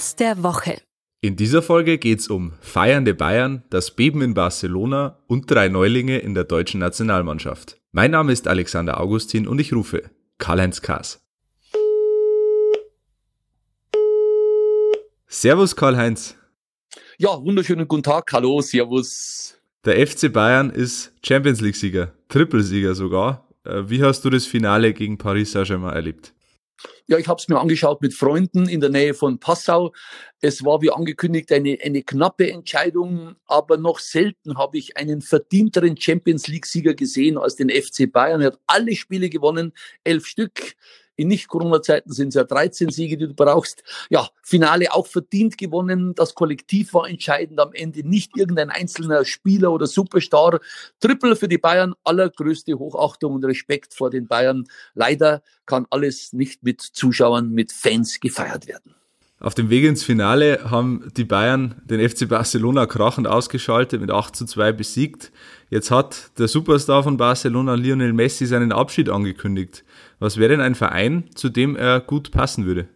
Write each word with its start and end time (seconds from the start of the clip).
Spaß 0.00 0.16
der 0.16 0.42
Woche. 0.42 0.80
In 1.20 1.36
dieser 1.36 1.60
Folge 1.60 1.98
geht's 1.98 2.28
um 2.28 2.54
feiernde 2.60 3.12
Bayern, 3.12 3.64
das 3.68 3.90
Beben 3.90 4.22
in 4.22 4.32
Barcelona 4.32 5.18
und 5.26 5.50
drei 5.50 5.68
Neulinge 5.68 6.18
in 6.20 6.32
der 6.32 6.44
deutschen 6.44 6.80
Nationalmannschaft. 6.80 7.78
Mein 7.92 8.12
Name 8.12 8.32
ist 8.32 8.48
Alexander 8.48 8.98
Augustin 8.98 9.46
und 9.46 9.60
ich 9.60 9.74
rufe 9.74 10.10
Karl-Heinz 10.38 10.80
Kaas. 10.80 11.20
Servus 15.26 15.76
Karl-Heinz. 15.76 16.34
Ja, 17.18 17.38
wunderschönen 17.38 17.86
guten 17.86 18.02
Tag. 18.02 18.32
Hallo, 18.32 18.62
Servus. 18.62 19.60
Der 19.84 20.06
FC 20.06 20.32
Bayern 20.32 20.70
ist 20.70 21.12
Champions 21.22 21.60
League-Sieger, 21.60 22.14
Trippelsieger 22.28 22.94
sogar. 22.94 23.50
Äh, 23.64 23.82
wie 23.90 24.02
hast 24.02 24.24
du 24.24 24.30
das 24.30 24.46
Finale 24.46 24.94
gegen 24.94 25.18
Paris 25.18 25.52
Saint-Germain 25.52 25.92
erlebt? 25.92 26.32
Ja, 27.06 27.18
ich 27.18 27.28
habe 27.28 27.40
es 27.40 27.48
mir 27.48 27.58
angeschaut 27.58 28.02
mit 28.02 28.14
Freunden 28.14 28.68
in 28.68 28.80
der 28.80 28.90
Nähe 28.90 29.14
von 29.14 29.38
Passau. 29.38 29.92
Es 30.40 30.64
war 30.64 30.80
wie 30.80 30.90
angekündigt 30.90 31.52
eine, 31.52 31.78
eine 31.82 32.02
knappe 32.02 32.50
Entscheidung, 32.50 33.36
aber 33.46 33.76
noch 33.76 33.98
selten 33.98 34.56
habe 34.56 34.78
ich 34.78 34.96
einen 34.96 35.20
verdienteren 35.20 35.96
Champions 35.96 36.48
League-Sieger 36.48 36.94
gesehen 36.94 37.36
als 37.36 37.56
den 37.56 37.70
FC 37.70 38.10
Bayern. 38.10 38.40
Er 38.40 38.48
hat 38.48 38.60
alle 38.66 38.94
Spiele 38.94 39.28
gewonnen, 39.28 39.72
elf 40.04 40.26
Stück. 40.26 40.76
In 41.20 41.28
Nicht-Corona-Zeiten 41.28 42.10
sind 42.14 42.28
es 42.28 42.34
ja 42.36 42.44
13 42.44 42.88
Siege, 42.88 43.18
die 43.18 43.26
du 43.26 43.34
brauchst. 43.34 43.84
Ja, 44.08 44.30
Finale 44.42 44.94
auch 44.94 45.06
verdient 45.06 45.58
gewonnen. 45.58 46.14
Das 46.14 46.34
Kollektiv 46.34 46.94
war 46.94 47.06
entscheidend 47.06 47.60
am 47.60 47.74
Ende, 47.74 48.08
nicht 48.08 48.38
irgendein 48.38 48.70
einzelner 48.70 49.26
Spieler 49.26 49.70
oder 49.70 49.86
Superstar. 49.86 50.60
Triple 50.98 51.36
für 51.36 51.46
die 51.46 51.58
Bayern, 51.58 51.94
allergrößte 52.04 52.78
Hochachtung 52.78 53.34
und 53.34 53.44
Respekt 53.44 53.92
vor 53.92 54.08
den 54.08 54.28
Bayern. 54.28 54.64
Leider 54.94 55.42
kann 55.66 55.86
alles 55.90 56.32
nicht 56.32 56.62
mit 56.62 56.80
Zuschauern, 56.80 57.50
mit 57.50 57.70
Fans 57.70 58.18
gefeiert 58.18 58.66
werden. 58.66 58.94
Auf 59.42 59.54
dem 59.54 59.70
Weg 59.70 59.84
ins 59.84 60.04
Finale 60.04 60.70
haben 60.70 61.10
die 61.16 61.24
Bayern 61.24 61.80
den 61.86 62.06
FC 62.06 62.28
Barcelona 62.28 62.84
krachend 62.84 63.26
ausgeschaltet, 63.26 63.98
mit 63.98 64.10
8 64.10 64.36
zu 64.36 64.44
2 64.44 64.72
besiegt. 64.72 65.32
Jetzt 65.70 65.90
hat 65.90 66.38
der 66.38 66.46
Superstar 66.46 67.02
von 67.02 67.16
Barcelona, 67.16 67.72
Lionel 67.72 68.12
Messi, 68.12 68.44
seinen 68.44 68.70
Abschied 68.70 69.08
angekündigt. 69.08 69.82
Was 70.18 70.36
wäre 70.36 70.50
denn 70.50 70.60
ein 70.60 70.74
Verein, 70.74 71.30
zu 71.34 71.48
dem 71.48 71.74
er 71.74 72.00
gut 72.00 72.32
passen 72.32 72.66
würde? 72.66 72.88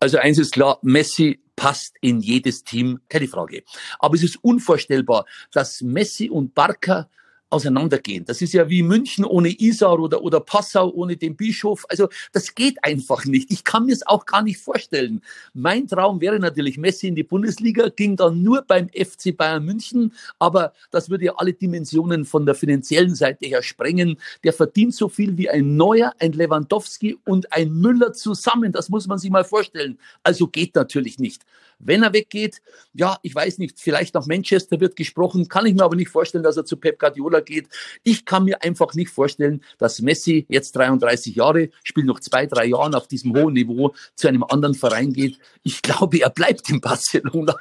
Also 0.00 0.16
eins 0.16 0.38
ist 0.38 0.54
klar, 0.54 0.78
Messi 0.80 1.42
passt 1.54 1.96
in 2.00 2.20
jedes 2.20 2.64
Team, 2.64 3.00
keine 3.10 3.28
Frage. 3.28 3.62
Aber 3.98 4.14
es 4.14 4.22
ist 4.22 4.42
unvorstellbar, 4.42 5.26
dass 5.52 5.82
Messi 5.82 6.30
und 6.30 6.54
Barca 6.54 7.10
auseinandergehen. 7.50 8.24
Das 8.24 8.42
ist 8.42 8.52
ja 8.52 8.68
wie 8.68 8.82
München 8.82 9.24
ohne 9.24 9.48
Isar 9.48 9.98
oder, 9.98 10.22
oder 10.22 10.40
Passau 10.40 10.90
ohne 10.90 11.16
den 11.16 11.36
Bischof. 11.36 11.86
Also 11.88 12.08
das 12.32 12.54
geht 12.54 12.82
einfach 12.84 13.24
nicht. 13.24 13.50
Ich 13.50 13.64
kann 13.64 13.86
mir 13.86 13.92
es 13.92 14.06
auch 14.06 14.26
gar 14.26 14.42
nicht 14.42 14.58
vorstellen. 14.58 15.22
Mein 15.54 15.86
Traum 15.86 16.20
wäre 16.20 16.38
natürlich 16.38 16.76
Messi 16.76 17.08
in 17.08 17.14
die 17.14 17.22
Bundesliga, 17.22 17.88
ging 17.88 18.16
dann 18.16 18.42
nur 18.42 18.62
beim 18.62 18.88
FC 18.88 19.36
Bayern 19.36 19.64
München, 19.64 20.12
aber 20.38 20.72
das 20.90 21.08
würde 21.08 21.26
ja 21.26 21.34
alle 21.36 21.54
Dimensionen 21.54 22.24
von 22.24 22.44
der 22.44 22.54
finanziellen 22.54 23.14
Seite 23.14 23.46
her 23.46 23.62
sprengen. 23.62 24.18
Der 24.44 24.52
verdient 24.52 24.94
so 24.94 25.08
viel 25.08 25.36
wie 25.36 25.48
ein 25.48 25.76
Neuer, 25.76 26.12
ein 26.18 26.32
Lewandowski 26.32 27.18
und 27.24 27.52
ein 27.52 27.72
Müller 27.72 28.12
zusammen. 28.12 28.72
Das 28.72 28.88
muss 28.88 29.06
man 29.06 29.18
sich 29.18 29.30
mal 29.30 29.44
vorstellen. 29.44 29.98
Also 30.22 30.48
geht 30.48 30.74
natürlich 30.74 31.18
nicht. 31.18 31.44
Wenn 31.78 32.02
er 32.02 32.12
weggeht, 32.12 32.60
ja, 32.92 33.18
ich 33.22 33.34
weiß 33.34 33.58
nicht, 33.58 33.78
vielleicht 33.78 34.14
nach 34.14 34.26
Manchester 34.26 34.80
wird 34.80 34.96
gesprochen, 34.96 35.48
kann 35.48 35.64
ich 35.64 35.74
mir 35.74 35.84
aber 35.84 35.94
nicht 35.94 36.08
vorstellen, 36.08 36.42
dass 36.42 36.56
er 36.56 36.64
zu 36.64 36.76
Pep 36.76 36.98
Guardiola 36.98 37.37
geht. 37.42 37.68
Ich 38.02 38.24
kann 38.24 38.44
mir 38.44 38.62
einfach 38.62 38.94
nicht 38.94 39.10
vorstellen, 39.10 39.62
dass 39.78 40.00
Messi 40.00 40.46
jetzt 40.48 40.72
33 40.76 41.36
Jahre, 41.36 41.70
spielt 41.84 42.06
noch 42.06 42.20
zwei, 42.20 42.46
drei 42.46 42.66
Jahre 42.66 42.96
auf 42.96 43.08
diesem 43.08 43.36
hohen 43.36 43.54
Niveau 43.54 43.94
zu 44.14 44.28
einem 44.28 44.44
anderen 44.44 44.74
Verein 44.74 45.12
geht. 45.12 45.38
Ich 45.62 45.82
glaube, 45.82 46.18
er 46.18 46.30
bleibt 46.30 46.68
in 46.70 46.80
Barcelona. 46.80 47.56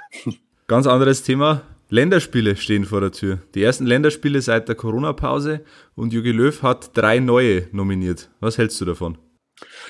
Ganz 0.67 0.87
anderes 0.87 1.23
Thema. 1.23 1.63
Länderspiele 1.89 2.57
stehen 2.57 2.85
vor 2.85 2.99
der 2.99 3.13
Tür. 3.13 3.39
Die 3.55 3.63
ersten 3.63 3.85
Länderspiele 3.85 4.41
seit 4.41 4.67
der 4.67 4.75
Corona-Pause 4.75 5.63
und 5.95 6.11
Jogi 6.11 6.31
Löw 6.31 6.61
hat 6.61 6.97
drei 6.97 7.19
neue 7.19 7.69
nominiert. 7.71 8.29
Was 8.41 8.57
hältst 8.57 8.81
du 8.81 8.85
davon? 8.85 9.17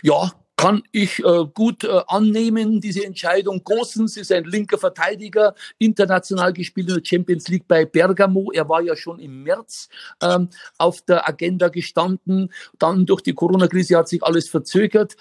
Ja, 0.03 0.31
kann 0.57 0.81
ich 0.91 1.23
äh, 1.23 1.45
gut 1.53 1.83
äh, 1.83 2.01
annehmen, 2.07 2.81
diese 2.81 3.05
Entscheidung. 3.05 3.63
Gosens 3.63 4.17
ist 4.17 4.31
ein 4.31 4.43
linker 4.43 4.79
Verteidiger, 4.79 5.53
international 5.77 6.51
gespielt 6.51 6.89
in 6.89 6.95
der 6.95 7.05
Champions 7.05 7.47
League 7.47 7.67
bei 7.67 7.85
Bergamo. 7.85 8.51
Er 8.51 8.67
war 8.67 8.81
ja 8.81 8.95
schon 8.95 9.19
im 9.19 9.43
März 9.43 9.87
ähm, 10.21 10.49
auf 10.79 11.03
der 11.03 11.29
Agenda 11.29 11.69
gestanden. 11.69 12.51
Dann 12.79 13.05
durch 13.05 13.21
die 13.21 13.33
Corona-Krise 13.33 13.97
hat 13.97 14.09
sich 14.09 14.23
alles 14.23 14.49
verzögert 14.49 15.15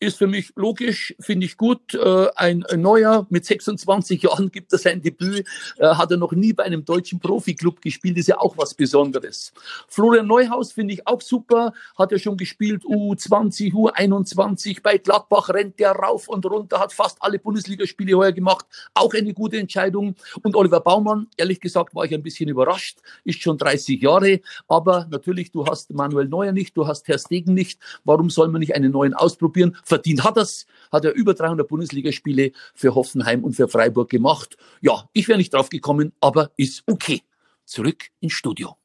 ist 0.00 0.18
für 0.18 0.26
mich 0.26 0.52
logisch, 0.54 1.14
finde 1.18 1.46
ich 1.46 1.56
gut. 1.56 1.94
Äh, 1.94 2.28
ein, 2.36 2.64
neuer 2.76 3.26
mit 3.30 3.44
26 3.44 4.22
Jahren 4.22 4.50
gibt 4.50 4.72
er 4.72 4.78
sein 4.78 5.02
Debüt, 5.02 5.46
äh, 5.78 5.86
hat 5.86 6.10
er 6.10 6.16
noch 6.16 6.32
nie 6.32 6.52
bei 6.52 6.64
einem 6.64 6.84
deutschen 6.84 7.18
Profiklub 7.18 7.80
gespielt, 7.80 8.16
ist 8.16 8.28
ja 8.28 8.38
auch 8.38 8.56
was 8.56 8.74
Besonderes. 8.74 9.52
Florian 9.88 10.26
Neuhaus 10.26 10.72
finde 10.72 10.94
ich 10.94 11.06
auch 11.06 11.20
super, 11.20 11.72
hat 11.96 12.12
er 12.12 12.18
schon 12.18 12.36
gespielt, 12.36 12.84
U20, 12.84 13.72
U21, 13.72 14.82
bei 14.82 14.98
Gladbach 14.98 15.48
rennt 15.48 15.78
der 15.80 15.92
rauf 15.92 16.28
und 16.28 16.46
runter, 16.46 16.78
hat 16.78 16.92
fast 16.92 17.16
alle 17.20 17.38
Bundesligaspiele 17.38 18.16
heuer 18.16 18.32
gemacht, 18.32 18.66
auch 18.94 19.12
eine 19.14 19.34
gute 19.34 19.58
Entscheidung. 19.58 20.14
Und 20.42 20.54
Oliver 20.54 20.80
Baumann, 20.80 21.26
ehrlich 21.36 21.60
gesagt, 21.60 21.94
war 21.94 22.04
ich 22.04 22.14
ein 22.14 22.22
bisschen 22.22 22.48
überrascht, 22.48 22.98
ist 23.24 23.42
schon 23.42 23.58
30 23.58 24.00
Jahre, 24.00 24.40
aber 24.68 25.08
natürlich, 25.10 25.50
du 25.50 25.66
hast 25.66 25.92
Manuel 25.92 26.28
Neuer 26.28 26.52
nicht, 26.52 26.76
du 26.76 26.86
hast 26.86 27.08
Herr 27.08 27.18
Stegen 27.18 27.54
nicht, 27.54 27.80
warum 28.04 28.30
soll 28.30 28.48
man 28.48 28.60
nicht 28.60 28.76
einen 28.76 28.92
neuen 28.92 29.14
ausprobieren? 29.14 29.76
Verdient 29.88 30.22
hat 30.24 30.36
das, 30.36 30.66
hat 30.92 31.04
er 31.04 31.12
über 31.12 31.34
300 31.34 31.66
Bundesligaspiele 31.66 32.52
für 32.74 32.94
Hoffenheim 32.94 33.42
und 33.42 33.54
für 33.54 33.68
Freiburg 33.68 34.10
gemacht. 34.10 34.56
Ja, 34.80 35.08
ich 35.12 35.26
wäre 35.28 35.38
nicht 35.38 35.52
drauf 35.54 35.68
gekommen, 35.68 36.12
aber 36.20 36.50
ist 36.56 36.84
okay. 36.86 37.22
Zurück 37.64 38.04
ins 38.20 38.34
Studio. 38.34 38.76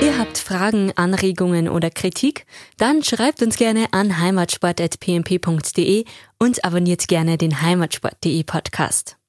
Ihr 0.00 0.18
habt 0.18 0.38
Fragen, 0.38 0.92
Anregungen 0.96 1.68
oder 1.68 1.90
Kritik? 1.90 2.46
Dann 2.76 3.04
schreibt 3.04 3.42
uns 3.42 3.56
gerne 3.56 3.86
an 3.92 4.18
heimatsport.pmp.de 4.18 6.04
und 6.38 6.64
abonniert 6.64 7.06
gerne 7.06 7.38
den 7.38 7.62
heimatsport.de 7.62 8.42
Podcast. 8.42 9.21